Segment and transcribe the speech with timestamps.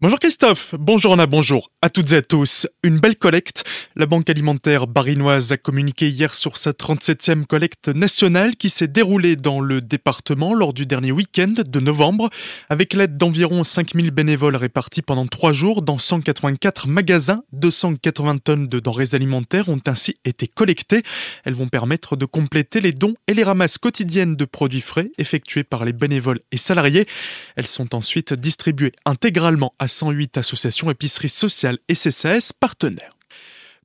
[0.00, 2.68] Bonjour Christophe, bonjour Anna, bonjour à toutes et à tous.
[2.84, 3.64] Une belle collecte.
[3.96, 9.34] La Banque alimentaire barinoise a communiqué hier sur sa 37e collecte nationale qui s'est déroulée
[9.34, 12.30] dans le département lors du dernier week-end de novembre
[12.68, 17.42] avec l'aide d'environ 5000 bénévoles répartis pendant trois jours dans 184 magasins.
[17.52, 21.02] 280 tonnes de denrées alimentaires ont ainsi été collectées.
[21.44, 25.64] Elles vont permettre de compléter les dons et les ramasses quotidiennes de produits frais effectués
[25.64, 27.08] par les bénévoles et salariés.
[27.56, 33.17] Elles sont ensuite distribuées intégralement à 108 associations épiceries sociales et CCS partenaires.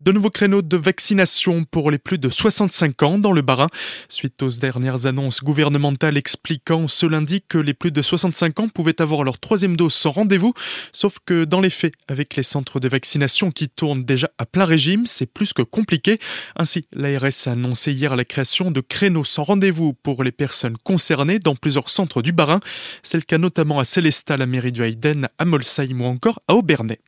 [0.01, 3.69] De nouveaux créneaux de vaccination pour les plus de 65 ans dans le Barin.
[4.09, 9.01] Suite aux dernières annonces gouvernementales expliquant ce lundi que les plus de 65 ans pouvaient
[9.01, 10.53] avoir leur troisième dose sans rendez-vous.
[10.91, 14.65] Sauf que dans les faits, avec les centres de vaccination qui tournent déjà à plein
[14.65, 16.19] régime, c'est plus que compliqué.
[16.55, 21.39] Ainsi, l'ARS a annoncé hier la création de créneaux sans rendez-vous pour les personnes concernées
[21.39, 22.59] dans plusieurs centres du Barin.
[23.03, 26.55] C'est le cas notamment à Célestat, la mairie du Hayden, à Molsheim ou encore à
[26.55, 26.99] Aubernais.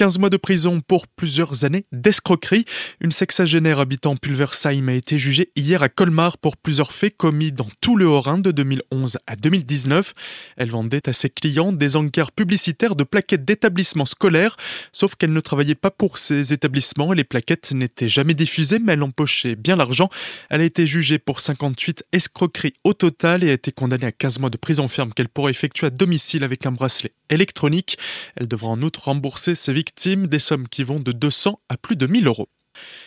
[0.00, 2.64] 15 mois de prison pour plusieurs années d'escroquerie.
[3.02, 7.66] Une sexagénaire habitant Pulversheim a été jugée hier à Colmar pour plusieurs faits commis dans
[7.82, 10.14] tout le Haut-Rhin de 2011 à 2019.
[10.56, 14.56] Elle vendait à ses clients des encarts publicitaires de plaquettes d'établissements scolaires,
[14.90, 18.94] sauf qu'elle ne travaillait pas pour ces établissements et les plaquettes n'étaient jamais diffusées, mais
[18.94, 20.08] elle empochait bien l'argent.
[20.48, 24.38] Elle a été jugée pour 58 escroqueries au total et a été condamnée à 15
[24.38, 27.98] mois de prison ferme qu'elle pourrait effectuer à domicile avec un bracelet électronique.
[28.36, 31.96] Elle devra en outre rembourser ses victimes des sommes qui vont de 200 à plus
[31.96, 32.48] de 1000 euros.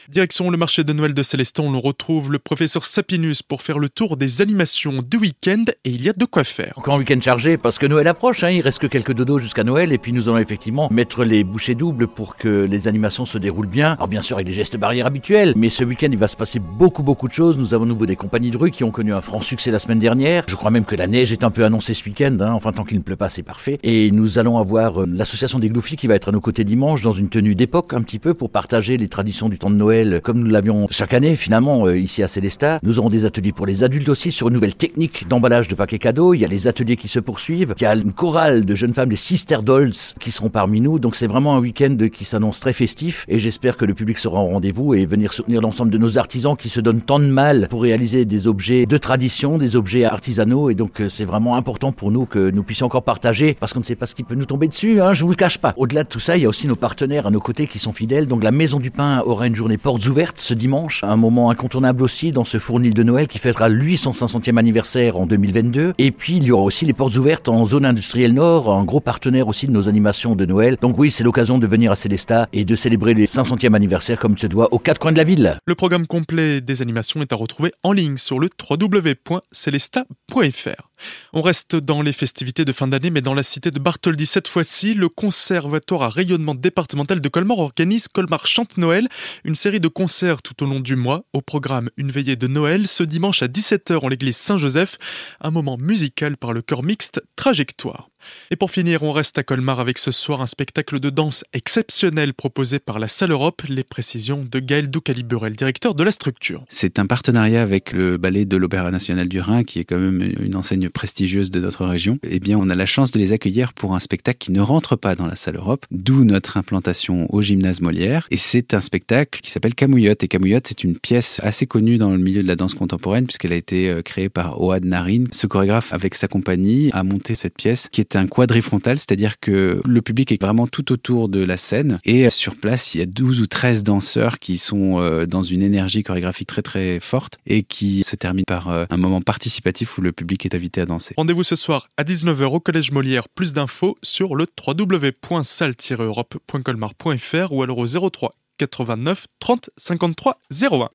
[0.10, 3.88] Direction le marché de Noël de Célestin, on retrouve le professeur Sapinus pour faire le
[3.88, 6.74] tour des animations du week-end et il y a de quoi faire.
[6.76, 9.64] Encore un week-end chargé parce que Noël approche, hein, il reste que quelques dodos jusqu'à
[9.64, 13.38] Noël et puis nous allons effectivement mettre les bouchées doubles pour que les animations se
[13.38, 13.94] déroulent bien.
[13.94, 16.60] Alors bien sûr avec des gestes barrières habituels, mais ce week-end il va se passer
[16.60, 17.58] beaucoup beaucoup de choses.
[17.58, 20.00] Nous avons nouveau des compagnies de rue qui ont connu un franc succès la semaine
[20.00, 20.44] dernière.
[20.48, 22.52] Je crois même que la neige est un peu annoncée ce week-end, hein.
[22.52, 23.80] enfin tant qu'il ne pleut pas c'est parfait.
[23.84, 27.02] Et nous allons avoir euh, l'association des Gloufis qui va être à nos côtés dimanche
[27.02, 30.40] dans une tenue d'époque un petit peu pour partager les traditions du de Noël comme
[30.40, 32.80] nous l'avions chaque année finalement euh, ici à Célestat.
[32.84, 36.00] Nous aurons des ateliers pour les adultes aussi sur une nouvelle technique d'emballage de paquets
[36.00, 36.34] cadeaux.
[36.34, 37.76] Il y a les ateliers qui se poursuivent.
[37.80, 41.00] Il y a une chorale de jeunes femmes, les Sister Dolls, qui seront parmi nous.
[41.00, 44.40] Donc c'est vraiment un week-end qui s'annonce très festif et j'espère que le public sera
[44.40, 47.68] au rendez-vous et venir soutenir l'ensemble de nos artisans qui se donnent tant de mal
[47.70, 51.92] pour réaliser des objets de tradition, des objets artisanaux et donc euh, c'est vraiment important
[51.92, 54.36] pour nous que nous puissions encore partager parce qu'on ne sait pas ce qui peut
[54.36, 55.74] nous tomber dessus, hein, je vous le cache pas.
[55.78, 57.94] Au-delà de tout ça, il y a aussi nos partenaires à nos côtés qui sont
[57.94, 58.28] fidèles.
[58.28, 62.04] Donc la Maison du Pain aura une journée portes ouvertes ce dimanche, un moment incontournable
[62.04, 65.94] aussi dans ce fournil de Noël qui fêtera lui son 500e anniversaire en 2022.
[65.98, 69.00] Et puis il y aura aussi les portes ouvertes en zone industrielle nord, un gros
[69.00, 70.78] partenaire aussi de nos animations de Noël.
[70.82, 74.38] Donc oui, c'est l'occasion de venir à Célestat et de célébrer les 500e anniversaire comme
[74.38, 75.58] se doit aux quatre coins de la ville.
[75.66, 80.93] Le programme complet des animations est à retrouver en ligne sur le www.celesta.fr.
[81.34, 84.48] On reste dans les festivités de fin d'année, mais dans la cité de Bartholdi cette
[84.48, 89.08] fois-ci, le Conservatoire à rayonnement départemental de Colmar organise Colmar Chante Noël,
[89.44, 91.26] une série de concerts tout au long du mois.
[91.34, 94.98] Au programme, une veillée de Noël ce dimanche à 17h en l'église Saint-Joseph,
[95.42, 98.10] un moment musical par le chœur mixte Trajectoire.
[98.52, 102.34] Et pour finir, on reste à Colmar avec ce soir un spectacle de danse exceptionnel
[102.34, 106.64] proposé par la Salle Europe, les précisions de Gaël Doucaliburel, directeur de la structure.
[106.70, 110.34] C'est un partenariat avec le ballet de l'Opéra national du Rhin, qui est quand même
[110.40, 112.20] une enseigne prestigieuse de notre région.
[112.24, 114.96] Eh bien, on a la chance de les accueillir pour un spectacle qui ne rentre
[114.96, 118.28] pas dans la Salle Europe, d'où notre implantation au gymnase Molière.
[118.32, 120.24] Et c'est un spectacle qui s'appelle Camouillotte.
[120.24, 123.54] Et Camouillotte, c'est une pièce assez connue dans le milieu de la danse contemporaine, puisqu'elle
[123.54, 125.26] a été euh, créée par Oad Narin.
[125.32, 129.82] Ce chorégraphe, avec sa compagnie, a monté cette pièce qui est un quadrifrontal, c'est-à-dire que
[129.86, 133.06] le public est vraiment tout autour de la scène et sur place, il y a
[133.06, 137.64] 12 ou 13 danseurs qui sont euh, dans une énergie chorégraphique très très forte et
[137.64, 141.14] qui se termine par euh, un moment participatif où le public est invité à danser.
[141.18, 143.30] Rendez-vous ce soir à 19h au Collège Molière.
[143.30, 150.90] Plus d'infos sur le www.salle-europe.colmar.fr ou alors au 03 89 30 53 01.